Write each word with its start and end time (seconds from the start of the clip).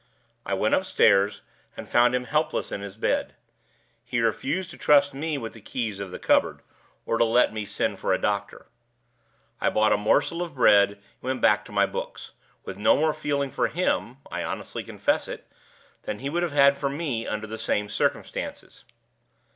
I 0.47 0.55
went 0.55 0.73
upstairs, 0.73 1.41
and 1.77 1.87
found 1.87 2.15
him 2.15 2.23
helpless 2.23 2.71
in 2.71 2.81
his 2.81 2.97
bed. 2.97 3.35
He 4.03 4.19
refused 4.19 4.71
to 4.71 4.77
trust 4.79 5.13
me 5.13 5.37
with 5.37 5.53
the 5.53 5.61
keys 5.61 5.99
of 5.99 6.09
the 6.09 6.17
cupboard, 6.17 6.63
or 7.05 7.19
to 7.19 7.23
let 7.23 7.53
me 7.53 7.67
send 7.67 7.99
for 7.99 8.11
a 8.11 8.17
doctor. 8.17 8.65
I 9.59 9.69
bought 9.69 9.93
a 9.93 9.97
morsel 9.97 10.41
of 10.41 10.55
bread, 10.55 10.89
and 10.93 10.99
went 11.21 11.39
back 11.41 11.63
to 11.65 11.71
my 11.71 11.85
books, 11.85 12.31
with 12.65 12.79
no 12.79 12.97
more 12.97 13.13
feeling 13.13 13.51
for 13.51 13.67
him 13.67 14.17
(I 14.31 14.43
honestly 14.43 14.83
confess 14.83 15.27
it) 15.27 15.45
than 16.01 16.17
he 16.17 16.31
would 16.31 16.41
have 16.41 16.51
had 16.51 16.77
for 16.77 16.89
me 16.89 17.27
under 17.27 17.45
the 17.45 17.59
same 17.59 17.87
circumstances. 17.87 18.83